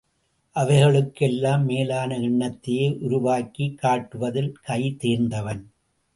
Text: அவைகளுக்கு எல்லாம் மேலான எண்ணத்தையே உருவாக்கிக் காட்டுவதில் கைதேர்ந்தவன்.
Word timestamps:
அவைகளுக்கு 0.55 1.25
எல்லாம் 1.25 1.65
மேலான 1.65 2.17
எண்ணத்தையே 2.19 2.99
உருவாக்கிக் 2.99 3.79
காட்டுவதில் 3.83 4.53
கைதேர்ந்தவன். 4.67 5.63